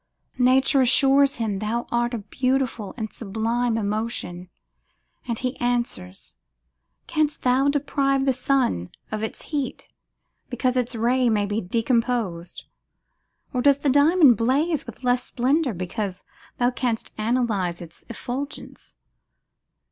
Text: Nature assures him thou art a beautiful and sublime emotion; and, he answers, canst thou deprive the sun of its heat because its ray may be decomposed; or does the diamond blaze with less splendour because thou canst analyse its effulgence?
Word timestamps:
Nature 0.39 0.81
assures 0.81 1.35
him 1.35 1.59
thou 1.59 1.85
art 1.91 2.15
a 2.15 2.17
beautiful 2.17 2.91
and 2.97 3.13
sublime 3.13 3.77
emotion; 3.77 4.49
and, 5.27 5.37
he 5.37 5.55
answers, 5.59 6.33
canst 7.05 7.43
thou 7.43 7.67
deprive 7.67 8.25
the 8.25 8.33
sun 8.33 8.89
of 9.11 9.21
its 9.21 9.43
heat 9.53 9.89
because 10.49 10.75
its 10.75 10.95
ray 10.95 11.29
may 11.29 11.45
be 11.45 11.61
decomposed; 11.61 12.65
or 13.53 13.61
does 13.61 13.77
the 13.77 13.89
diamond 13.91 14.37
blaze 14.37 14.87
with 14.87 15.03
less 15.03 15.23
splendour 15.23 15.71
because 15.75 16.23
thou 16.57 16.71
canst 16.71 17.11
analyse 17.19 17.79
its 17.79 18.03
effulgence? 18.09 18.95